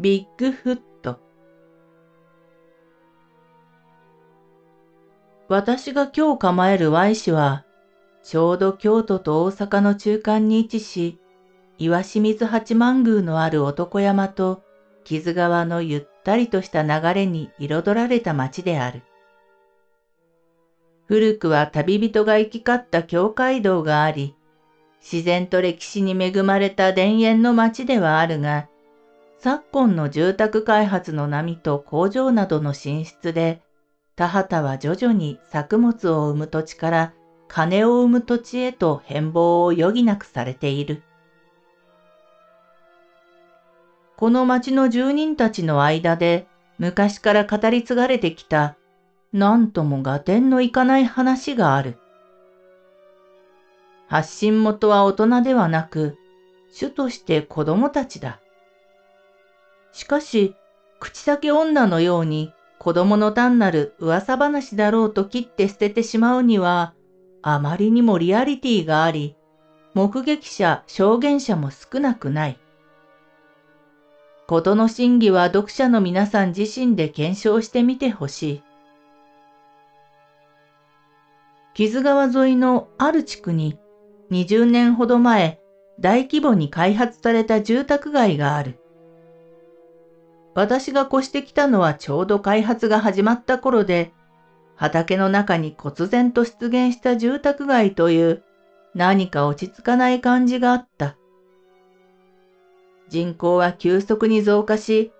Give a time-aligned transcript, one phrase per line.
[0.00, 1.20] ビッグフット
[5.48, 7.64] 私が今日構える Y 市は、
[8.24, 11.20] ちょうど京都と大阪の中間に位置し、
[11.78, 14.64] 岩清水八幡宮のある男山と
[15.04, 19.04] 木津川のゆったりとした流れに彩られた町である。
[21.06, 24.34] 古くは旅人が行き交った境界道があり、
[25.00, 28.68] 自然と歴史に恵まれた田園の町ではあるが、
[29.44, 33.60] 昨今の住宅開発の波と工場などの進出で、
[34.16, 37.12] 田畑は徐々に作物を生む土地から
[37.46, 41.02] 金を生む土地へと変貌を余儀なくされている。
[44.16, 46.46] この町の住人たちの間で
[46.78, 48.76] 昔から語り継がれてきた
[49.34, 51.98] 何とも合点のいかない話がある。
[54.08, 56.16] 発信元は大人ではなく、
[56.72, 58.40] 主として子供たちだ。
[59.94, 60.56] しかし、
[60.98, 66.94] 口先女のように子供の単なる噂話だろうと切って捨ててしまうには、
[67.42, 69.36] あまりにもリアリティがあり、
[69.94, 72.58] 目撃者、証言者も少なくない。
[74.48, 78.62] ことの真偽は読者の皆さん自身で検証してみてほしい。
[81.74, 83.78] 木津川沿いのある地区に
[84.32, 85.60] 20年ほど前
[86.00, 88.80] 大規模に開発された住宅街がある。
[90.54, 94.12] 私が越してきたのはちょうど開発が始まった頃で、
[94.76, 98.44] 畑の中に忽然と出現した住宅街という
[98.94, 101.16] 何か落ち着かない感じがあった。
[103.08, 105.12] 人口は急速に増加し、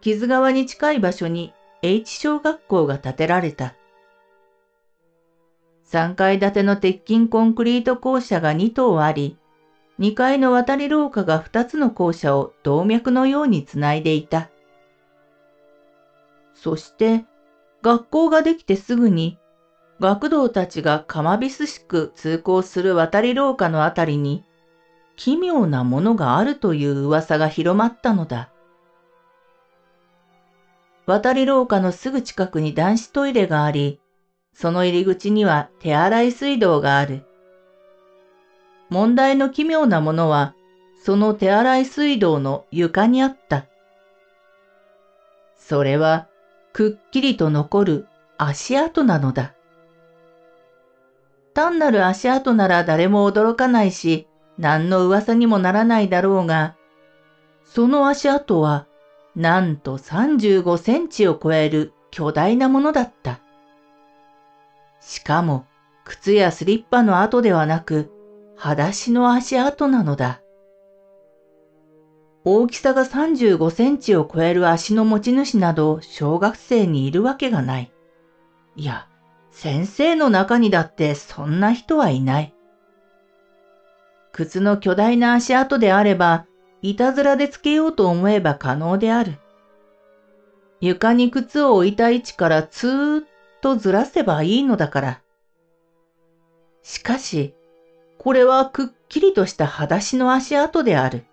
[0.00, 1.52] 木津川に近い場所に
[1.82, 3.74] H 小学校が建てられた。
[5.86, 9.36] 3階建ての鉄筋コンクリート校舎が2棟あり、
[9.98, 14.50] 2階の渡り廊下が2つの校舎を動脈のようにつないでいた。
[16.62, 17.24] そして、
[17.80, 19.38] 学校ができてすぐに、
[19.98, 24.44] 学童たちがかまびすしく通行する渡り廊下のあたりに、
[25.16, 28.50] 奇妙なものがあるという噂が広まったのだ。
[31.06, 33.98] 渡り廊下のすぐ近くに男子トイレがあり、
[34.52, 37.24] その入り口には手洗い水道がある。
[38.90, 40.54] 問題の奇妙なものは、
[41.02, 43.64] その手洗い水道の床にあった。
[45.56, 46.29] それは、
[46.72, 48.06] くっきりと残る
[48.38, 49.54] 足跡なのだ。
[51.52, 54.26] 単なる足跡なら誰も驚かないし、
[54.58, 56.76] 何の噂にもならないだろうが、
[57.64, 58.86] その足跡は、
[59.36, 63.40] なんと35センチを超える巨大なものだった。
[65.00, 65.66] しかも、
[66.04, 68.10] 靴やスリッパの跡ではなく、
[68.56, 70.40] 裸足の足跡なのだ。
[72.44, 77.92] 大きさが35センチを超える足の持ち主など小学生にいるわけがない。
[78.76, 79.08] いや、
[79.50, 82.54] 先生の中にだってそんな人はいない。
[84.32, 86.46] 靴の巨大な足跡であれば、
[86.80, 89.38] いたずらでつけようと思えば可能である。
[90.80, 93.24] 床に靴を置いた位置からツーッ
[93.60, 95.20] とずらせばいいのだから。
[96.82, 97.54] しかし、
[98.18, 101.26] これはくっきりとした裸足の足跡である。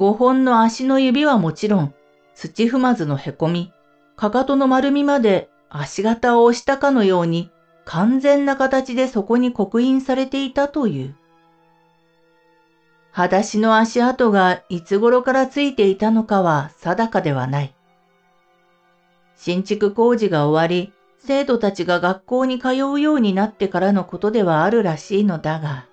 [0.00, 1.94] 五本の足の指はもちろん、
[2.34, 3.70] 土踏まずのへこみ、
[4.16, 7.50] かかとの丸みまで足型を押したかのように
[7.84, 11.14] 完全な形でそこに刻印されていたという。
[13.12, 17.74] 裸足の足跡がいつ頃からついていたのかは定かではない。
[19.36, 25.89] 新築工事が終わり、生徒たちが学校に通うようになってからのことではあるらしいのだが、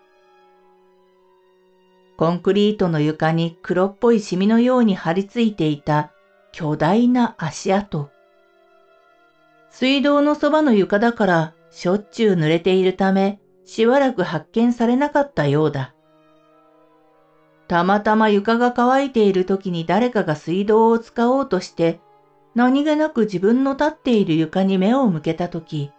[2.17, 6.11] コンクリートの床に黒っぽいシミのように張り付いていた
[6.51, 8.09] 巨大な足跡。
[9.69, 15.93] 水道のそばの床だからしょっちゅう濡れているためしばらく発見されなかったようだ。
[17.67, 21.99] たまたま床が乾いている時に誰かが水道を使おうとして
[22.55, 25.91] 何気なく自分の立っている床に目を向けた時、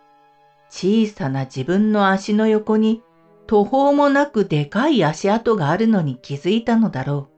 [0.69, 3.03] 小さな自分の足の横に
[3.49, 7.31] 途方もなくでかい足跡があるのに気づいたのだろ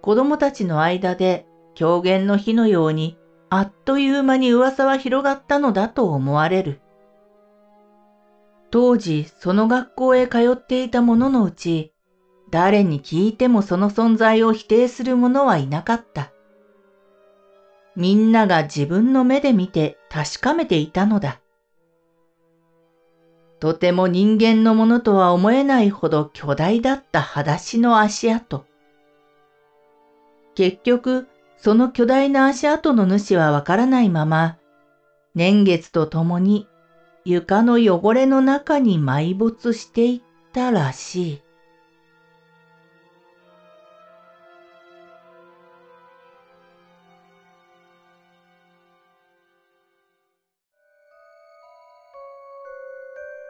[0.00, 3.18] 子供たちの間で狂言の火のように
[3.50, 6.80] あっという間に噂は広がったのだと思われる。
[8.70, 11.92] 当時その学校へ通っていた者のうち、
[12.50, 16.32] 誰に聞いてもその存在を否定する者はいなかった。
[17.96, 21.40] みんなが自分の目で見て確かめていたのだ。
[23.66, 28.64] とても人間のものとは思えないほど巨大だった裸足の足跡。
[30.54, 31.26] 結局、
[31.56, 34.56] その巨大な足跡の主はわからないまま、
[35.34, 36.68] 年月とともに
[37.24, 41.42] 床の汚れの中に埋没していったらしい。